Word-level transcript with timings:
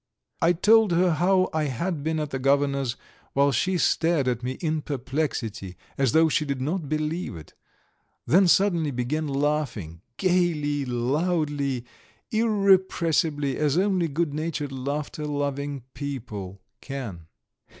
I 0.41 0.53
told 0.53 0.93
her 0.93 1.11
how 1.11 1.47
I 1.53 1.65
had 1.65 2.03
been 2.03 2.19
at 2.19 2.31
the 2.31 2.39
Governor's, 2.39 2.95
while 3.33 3.51
she 3.51 3.77
stared 3.77 4.27
at 4.27 4.41
me 4.41 4.53
in 4.53 4.81
perplexity 4.81 5.77
as 5.95 6.11
though 6.11 6.27
she 6.27 6.43
did 6.43 6.59
not 6.59 6.89
believe 6.89 7.35
it, 7.35 7.53
then 8.25 8.47
suddenly 8.47 8.89
began 8.89 9.27
laughing 9.27 10.01
gaily, 10.17 10.85
loudly, 10.85 11.85
irrepressibly, 12.31 13.57
as 13.57 13.77
only 13.77 14.07
good 14.07 14.33
natured 14.33 14.71
laughter 14.71 15.25
loving 15.25 15.83
people 15.93 16.63
can. 16.81 17.27